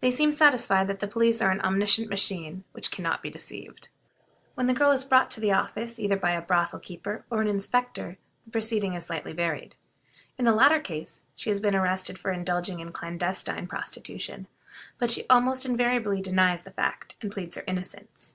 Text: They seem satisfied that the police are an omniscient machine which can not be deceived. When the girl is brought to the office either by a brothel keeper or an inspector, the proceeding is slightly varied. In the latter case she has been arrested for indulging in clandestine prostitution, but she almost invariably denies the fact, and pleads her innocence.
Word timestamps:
They 0.00 0.10
seem 0.10 0.32
satisfied 0.32 0.86
that 0.88 1.00
the 1.00 1.06
police 1.06 1.42
are 1.42 1.50
an 1.50 1.60
omniscient 1.60 2.08
machine 2.08 2.64
which 2.72 2.90
can 2.90 3.02
not 3.02 3.22
be 3.22 3.28
deceived. 3.28 3.90
When 4.54 4.64
the 4.64 4.72
girl 4.72 4.90
is 4.90 5.04
brought 5.04 5.30
to 5.32 5.38
the 5.42 5.52
office 5.52 5.98
either 5.98 6.16
by 6.16 6.30
a 6.30 6.40
brothel 6.40 6.78
keeper 6.78 7.26
or 7.28 7.42
an 7.42 7.46
inspector, 7.48 8.16
the 8.46 8.50
proceeding 8.50 8.94
is 8.94 9.04
slightly 9.04 9.34
varied. 9.34 9.74
In 10.38 10.46
the 10.46 10.52
latter 10.52 10.80
case 10.80 11.20
she 11.34 11.50
has 11.50 11.60
been 11.60 11.74
arrested 11.74 12.18
for 12.18 12.32
indulging 12.32 12.80
in 12.80 12.90
clandestine 12.92 13.66
prostitution, 13.66 14.46
but 14.96 15.10
she 15.10 15.26
almost 15.28 15.66
invariably 15.66 16.22
denies 16.22 16.62
the 16.62 16.70
fact, 16.70 17.16
and 17.20 17.30
pleads 17.30 17.56
her 17.56 17.64
innocence. 17.66 18.34